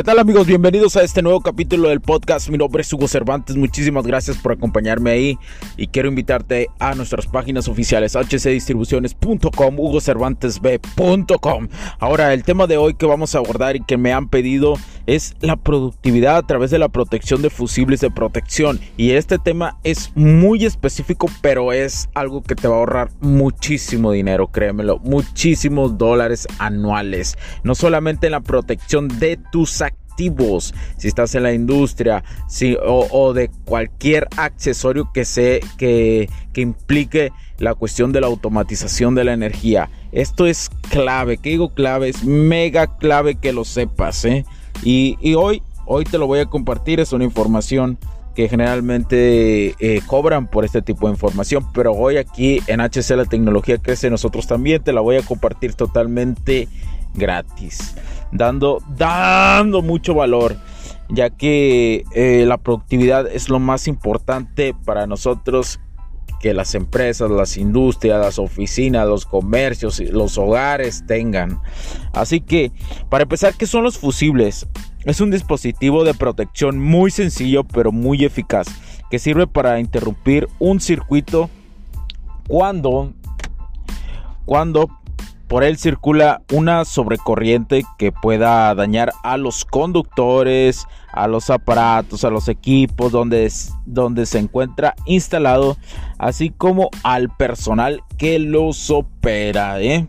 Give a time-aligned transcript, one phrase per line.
[0.00, 0.46] ¿Qué tal amigos?
[0.46, 2.48] Bienvenidos a este nuevo capítulo del podcast.
[2.48, 3.54] Mi nombre es Hugo Cervantes.
[3.56, 5.38] Muchísimas gracias por acompañarme ahí
[5.76, 11.68] y quiero invitarte a nuestras páginas oficiales hcdistribuciones.com, hugocervantesb.com.
[11.98, 14.72] Ahora, el tema de hoy que vamos a abordar y que me han pedido
[15.14, 18.78] es la productividad a través de la protección de fusibles de protección.
[18.96, 24.12] Y este tema es muy específico, pero es algo que te va a ahorrar muchísimo
[24.12, 27.36] dinero, créemelo, muchísimos dólares anuales.
[27.64, 33.32] No solamente en la protección de tus activos, si estás en la industria si, o,
[33.32, 39.32] de cualquier accesorio que, se, que, que implique la cuestión de la automatización de la
[39.32, 39.90] energía.
[40.12, 44.24] Esto es clave, que digo clave, es mega clave que lo sepas.
[44.24, 44.44] ¿eh?
[44.82, 47.98] Y, hoy, hoy te lo voy a compartir, es una información
[48.34, 53.24] que generalmente eh, cobran por este tipo de información, pero hoy aquí en HC la
[53.24, 56.68] tecnología crece, nosotros también te la voy a compartir totalmente
[57.14, 57.96] gratis,
[58.30, 60.56] dando, dando mucho valor,
[61.08, 65.80] ya que eh, la productividad es lo más importante para nosotros
[66.40, 71.60] que las empresas, las industrias, las oficinas, los comercios, los hogares tengan.
[72.12, 72.72] Así que,
[73.08, 74.66] para empezar, ¿qué son los fusibles?
[75.04, 78.66] Es un dispositivo de protección muy sencillo pero muy eficaz
[79.10, 81.50] que sirve para interrumpir un circuito
[82.48, 83.12] cuando
[84.44, 84.88] cuando
[85.48, 92.30] por él circula una sobrecorriente que pueda dañar a los conductores, a los aparatos, a
[92.30, 93.50] los equipos donde,
[93.86, 95.76] donde se encuentra instalado,
[96.18, 99.80] así como al personal que los opera.
[99.80, 100.08] ¿eh?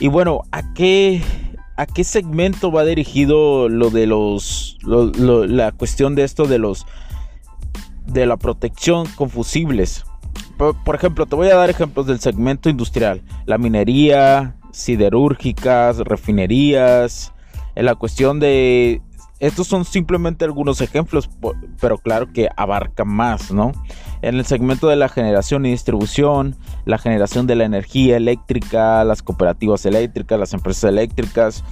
[0.00, 1.22] Y bueno, ¿a qué,
[1.76, 6.86] ¿a qué segmento va dirigido lo de los, la cuestión de esto de los,
[8.06, 10.04] de la protección con fusibles?
[10.84, 17.32] por ejemplo, te voy a dar ejemplos del segmento industrial, la minería, siderúrgicas, refinerías,
[17.74, 19.00] en la cuestión de...
[19.40, 21.30] Estos son simplemente algunos ejemplos,
[21.80, 23.72] pero claro que abarca más, ¿no?
[24.20, 29.22] En el segmento de la generación y distribución, la generación de la energía eléctrica, las
[29.22, 31.62] cooperativas eléctricas, las empresas eléctricas,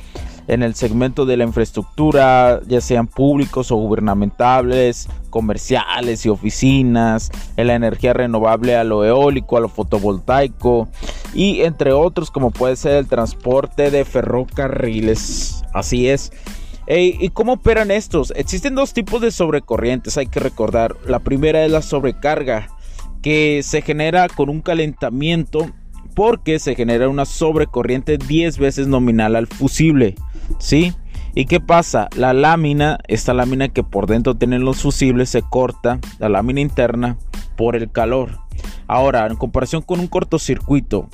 [0.48, 7.66] en el segmento de la infraestructura, ya sean públicos o gubernamentales, comerciales y oficinas, en
[7.66, 10.88] la energía renovable a lo eólico, a lo fotovoltaico
[11.34, 15.64] y entre otros como puede ser el transporte de ferrocarriles.
[15.74, 16.30] Así es.
[16.88, 18.32] ¿Y cómo operan estos?
[18.36, 20.96] Existen dos tipos de sobrecorrientes, hay que recordar.
[21.06, 22.68] La primera es la sobrecarga,
[23.22, 25.68] que se genera con un calentamiento
[26.14, 30.14] porque se genera una sobrecorriente 10 veces nominal al fusible.
[30.58, 30.94] ¿Sí?
[31.34, 32.08] ¿Y qué pasa?
[32.16, 37.18] La lámina, esta lámina que por dentro tienen los fusibles, se corta, la lámina interna,
[37.56, 38.38] por el calor.
[38.86, 41.08] Ahora, en comparación con un cortocircuito,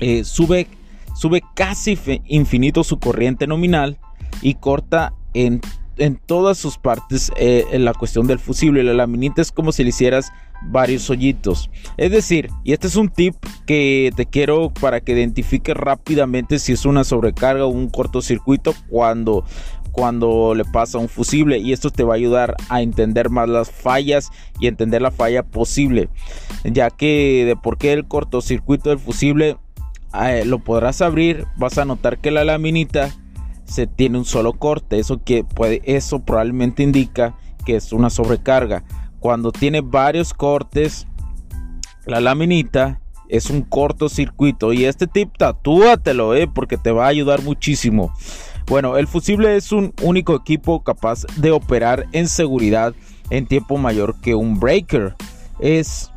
[0.00, 0.66] eh, sube,
[1.14, 1.96] sube casi
[2.26, 3.98] infinito su corriente nominal
[4.40, 5.60] y corta en,
[5.96, 8.82] en todas sus partes eh, en la cuestión del fusible.
[8.82, 10.32] La laminita es como si le hicieras
[10.64, 11.70] varios hoyitos.
[11.96, 13.34] Es decir, y este es un tip
[13.66, 19.44] que te quiero para que identifiques rápidamente si es una sobrecarga o un cortocircuito cuando
[19.90, 23.70] cuando le pasa un fusible y esto te va a ayudar a entender más las
[23.70, 26.08] fallas y entender la falla posible
[26.64, 29.58] ya que de por qué el cortocircuito del fusible
[30.18, 33.10] eh, lo podrás abrir vas a notar que la laminita
[33.72, 37.34] se tiene un solo corte eso que puede eso probablemente indica
[37.64, 38.84] que es una sobrecarga
[39.22, 41.06] cuando tiene varios cortes,
[42.06, 44.72] la laminita es un cortocircuito.
[44.72, 48.12] Y este tip tatúatelo, eh, porque te va a ayudar muchísimo.
[48.66, 52.94] Bueno, el fusible es un único equipo capaz de operar en seguridad
[53.30, 55.14] en tiempo mayor que un breaker.
[55.60, 56.10] Es,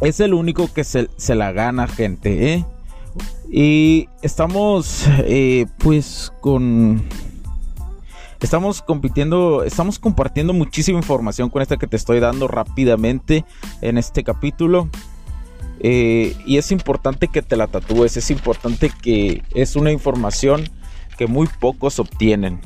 [0.00, 2.54] es el único que se, la gana, gente.
[2.54, 2.64] ¿eh?
[3.50, 7.02] Y estamos, eh, pues, con
[8.40, 13.44] Estamos compitiendo, estamos compartiendo muchísima información con esta que te estoy dando rápidamente
[13.82, 14.88] en este capítulo.
[15.80, 20.64] Eh, y es importante que te la tatúes, es importante que es una información
[21.18, 22.60] que muy pocos obtienen,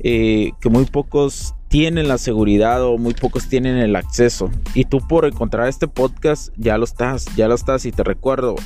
[0.00, 4.50] eh, que muy pocos tienen la seguridad o muy pocos tienen el acceso.
[4.74, 8.56] Y tú por encontrar este podcast ya lo estás, ya lo estás y te recuerdo,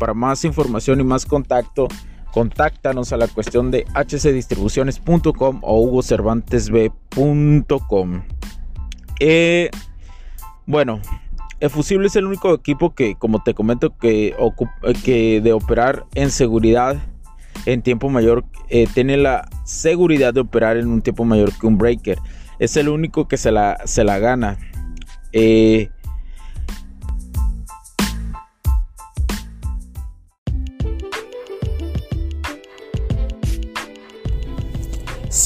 [0.00, 1.86] para más información y más contacto
[2.32, 8.22] contáctanos a la cuestión de hcdistribuciones.com o hugocervantesb.com.
[9.20, 9.70] Eh,
[10.66, 11.00] bueno,
[11.68, 14.34] Fusible es el único equipo que, como te comento, que,
[15.04, 16.96] que de operar en seguridad
[17.66, 21.76] en tiempo mayor, eh, tiene la seguridad de operar en un tiempo mayor que un
[21.76, 22.18] breaker.
[22.58, 24.58] Es el único que se la, se la gana.
[25.32, 25.90] Eh,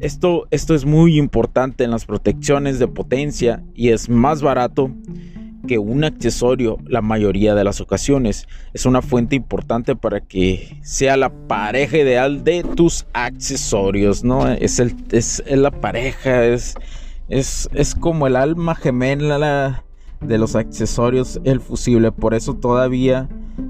[0.00, 4.90] Esto, esto es muy importante en las protecciones de potencia y es más barato
[5.66, 8.46] que un accesorio la mayoría de las ocasiones.
[8.72, 14.48] Es una fuente importante para que sea la pareja ideal de tus accesorios, ¿no?
[14.48, 16.74] Es, el, es, la pareja, es,
[17.28, 19.84] es, es como el alma gemela
[20.20, 22.12] de los accesorios, el fusible.
[22.12, 23.28] Por eso todavía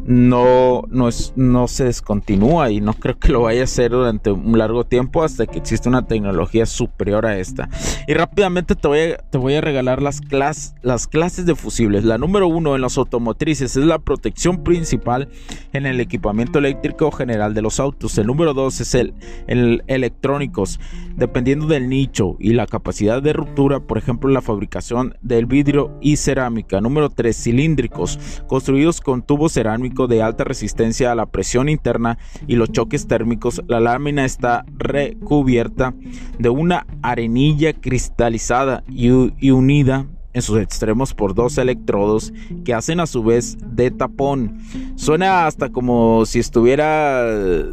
[0.09, 4.31] no, no, es, no se descontinúa y no creo que lo vaya a hacer durante
[4.31, 7.69] un largo tiempo hasta que exista una tecnología superior a esta.
[8.07, 12.05] Y rápidamente te voy a, te voy a regalar las, las clases de fusibles.
[12.05, 15.29] La número uno en los automotrices es la protección principal
[15.75, 18.17] en el equipamiento eléctrico general de los autos.
[18.17, 19.13] El número dos es el,
[19.47, 20.81] el electrónicos.
[21.17, 26.17] Dependiendo del nicho y la capacidad de ruptura, por ejemplo, la fabricación del vidrio y
[26.17, 26.81] cerámica.
[26.81, 32.57] Número tres cilíndricos, construidos con tubos cerámicos de alta resistencia a la presión interna y
[32.57, 35.95] los choques térmicos, la lámina está recubierta
[36.39, 39.11] de una arenilla cristalizada y,
[39.51, 42.33] unida en sus extremos por dos electrodos
[42.65, 44.59] que hacen a su vez de tapón.
[44.97, 47.25] Suena hasta como si estuviera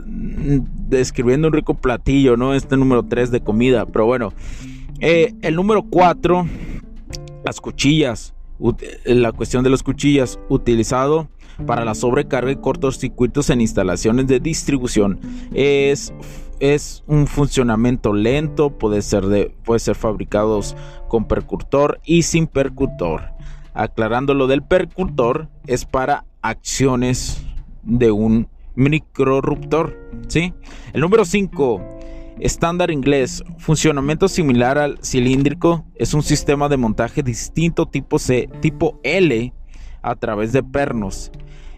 [0.06, 2.54] mm, describiendo un rico platillo, ¿no?
[2.54, 4.34] Este número 3 de comida, pero bueno.
[5.00, 6.48] Eh, el número 4,
[7.44, 8.34] las cuchillas.
[9.04, 11.28] La cuestión de las cuchillas, utilizado
[11.66, 15.20] para la sobrecarga y cortocircuitos en instalaciones de distribución.
[15.54, 16.14] Es,
[16.60, 20.76] es un funcionamiento lento, puede ser, de, puede ser fabricados
[21.08, 23.32] con percutor y sin percutor.
[23.74, 27.44] Aclarando lo del percutor, es para acciones
[27.84, 29.98] de un microruptor.
[30.28, 30.54] ¿sí?
[30.94, 31.82] El número 5.
[32.40, 39.00] Estándar inglés, funcionamiento similar al cilíndrico, es un sistema de montaje distinto tipo C, tipo
[39.04, 39.54] L
[40.02, 41.32] a través de pernos.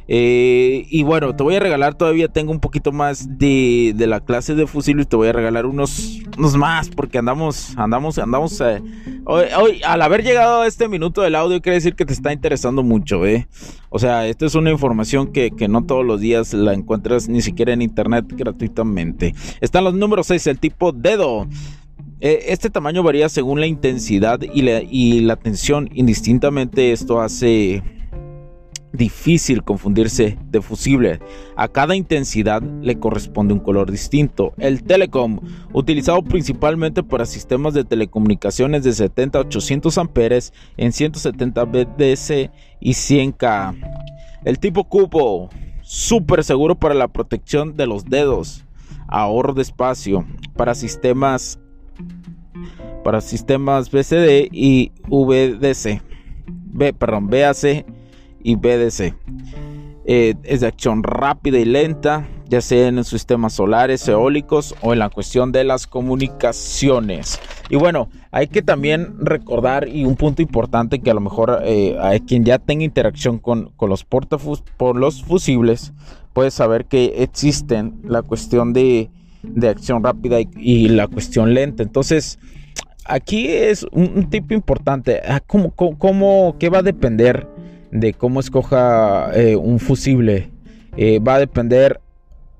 [0.09, 4.55] Eh, y bueno, te voy a regalar, todavía tengo un poquito más de, la clase
[4.55, 8.61] de fusil y te voy a regalar unos, unos más porque andamos, andamos, andamos.
[8.61, 8.81] Eh,
[9.25, 12.83] hoy, al haber llegado a este minuto del audio, quiere decir que te está interesando
[12.83, 13.47] mucho, ¿eh?
[13.89, 17.73] O sea, esta es una información que, no todos los días la encuentras ni siquiera
[17.73, 19.35] en internet gratuitamente.
[19.59, 21.47] Están los números 6, el tipo dedo.
[22.19, 25.89] Eh, este tamaño varía según la intensidad y la, y la tensión.
[25.93, 27.83] Indistintamente, esto hace
[28.97, 31.19] difícil confundirse de fusible.
[31.55, 34.53] A cada intensidad le corresponde un color distinto.
[34.57, 35.39] El Telecom,
[35.71, 42.91] utilizado principalmente para sistemas de telecomunicaciones de 70 a 800 amperes en 170 BDC y
[42.91, 43.75] 100K.
[44.43, 45.49] El tipo cubo,
[45.81, 48.63] súper seguro para la protección de los dedos.
[49.07, 50.25] Ahorro de espacio
[50.55, 51.59] para sistemas
[53.03, 56.01] para sistemas BCD y VDC.
[56.47, 57.85] B, perdón, BAC
[58.47, 59.13] y BDC.
[60.09, 64.99] Eh, es de acción rápida y lenta, ya sea en sistemas solares, eólicos o en
[64.99, 67.41] la cuestión de las comunicaciones.
[67.69, 71.97] Y bueno, hay que también recordar y un punto importante que a lo mejor eh,
[71.99, 75.91] hay quien ya tenga interacción con, los portafus por los fusibles
[76.31, 79.09] puede saber que existen la cuestión de,
[79.43, 81.83] de acción rápida y, la cuestión lenta.
[81.83, 82.39] Entonces,
[83.03, 85.19] aquí es un, tipo importante.
[85.27, 87.45] Ah, ¿Cómo, cómo, qué va a depender?
[87.91, 90.51] De cómo escoja eh, un fusible.
[90.95, 92.01] Eh, va a depender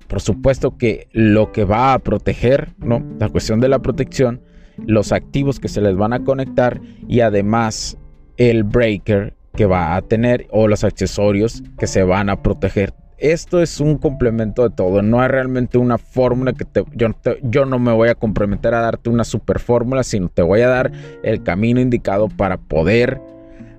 [0.07, 3.03] por supuesto que lo que va a proteger, ¿no?
[3.19, 4.41] La cuestión de la protección,
[4.77, 7.97] los activos que se les van a conectar y además
[8.37, 12.93] el breaker que va a tener o los accesorios que se van a proteger.
[13.17, 17.07] Esto es un complemento de todo, no es realmente una fórmula que te, yo,
[17.41, 20.67] yo no me voy a comprometer a darte una super fórmula, sino te voy a
[20.67, 20.91] dar
[21.23, 23.19] el camino indicado para poder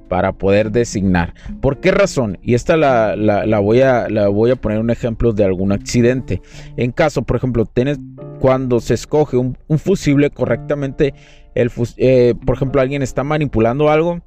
[0.08, 1.34] para poder designar.
[1.60, 2.38] ¿Por qué razón?
[2.42, 3.14] Y esta la,
[3.60, 6.42] voy, a, la voy a poner un ejemplo de algún accidente.
[6.76, 7.98] En caso, por ejemplo, tienes,
[8.40, 11.14] cuando se escoge un, fusible correctamente,
[11.54, 14.20] el, eh, por ejemplo, alguien está manipulando algo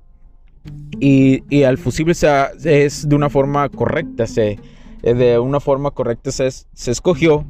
[1.00, 4.60] y, y al fusible es de una forma correcta, se,
[5.04, 7.46] eh, de una forma correcta se, se escogió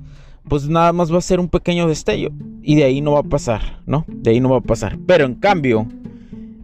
[0.47, 3.23] pues nada más va a ser un pequeño destello y de ahí no va a
[3.23, 4.05] pasar, ¿no?
[4.07, 4.97] De ahí no va a pasar.
[5.05, 5.87] Pero en cambio,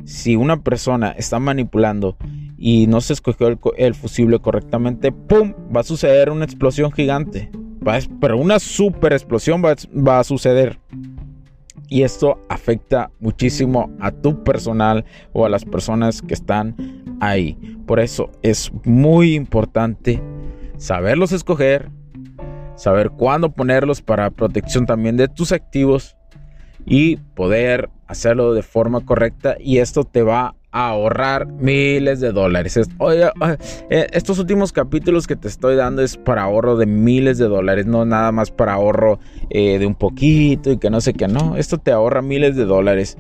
[0.08, 2.16] si una persona está manipulando
[2.58, 5.54] y no se escogió el, fusible correctamente, ¡pum!
[5.76, 7.52] Va a suceder una explosión gigante.
[8.22, 10.80] pero una super explosión va, va a suceder.
[11.90, 16.76] Y esto afecta muchísimo a tu personal o a las personas que están
[17.20, 17.58] ahí.
[17.86, 20.24] Por eso es muy importante
[20.78, 21.92] saberlos escoger,
[22.76, 26.16] saber cuándo ponerlos para protección también de tus activos
[26.86, 32.80] y poder hacerlo de forma correcta y esto te va a ahorrar miles de dólares.
[32.98, 33.30] Oye,
[33.90, 37.86] eh, estos últimos capítulos que te estoy dando es para ahorro de miles de dólares,
[37.86, 41.56] no nada más para ahorro eh, de un poquito y que no sé qué, no,
[41.56, 43.18] esto te ahorra miles de dólares.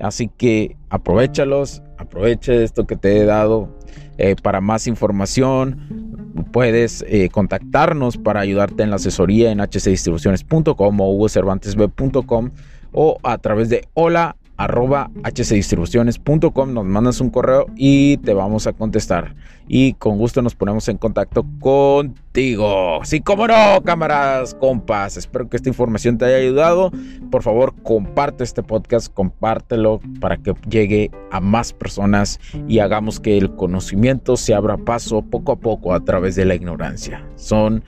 [0.00, 3.76] Así que aprovechalos, aproveche esto que te he dado.
[4.18, 12.50] Eh, para más información puedes contactarnos para ayudarte en la asesoría en hcdistribuciones.com o hugocervantesb.com
[12.92, 18.72] o a través de hola arroba hcdistribuciones.com nos mandas un correo y te vamos a
[18.72, 19.34] contestar.
[19.68, 23.00] Y con gusto nos ponemos en contacto contigo.
[23.04, 25.16] Sí como no cámaras compas.
[25.16, 26.90] Espero que esta información te haya ayudado.
[27.30, 33.38] Por favor comparte este podcast compártelo para que llegue a más personas y hagamos que
[33.38, 37.24] el conocimiento se abra paso poco a poco a través de la ignorancia.
[37.36, 37.84] Son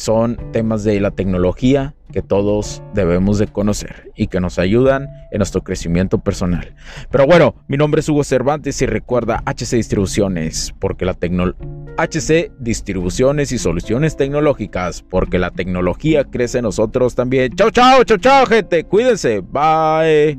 [0.00, 5.38] son temas de la tecnología que todos debemos de conocer y que nos ayudan en
[5.38, 6.74] nuestro crecimiento personal.
[7.10, 13.52] Pero bueno, mi nombre es Hugo Cervantes y recuerda HC Distribuciones, porque la HC Distribuciones
[13.52, 17.54] y Soluciones Tecnológicas, porque la tecnología crece en nosotros también.
[17.54, 18.84] Chao, chao, chao, chao, gente.
[18.84, 19.40] Cuídense.
[19.40, 20.38] Bye.